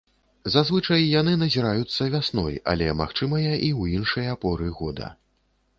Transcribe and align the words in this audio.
Зазвычай, 0.53 1.01
яны 1.21 1.33
назіраюцца 1.43 2.07
вясной, 2.15 2.59
але 2.75 2.87
магчымыя 3.03 3.53
і 3.53 3.69
ў 3.79 3.99
іншыя 3.99 4.31
поры 4.45 4.67
года. 4.83 5.15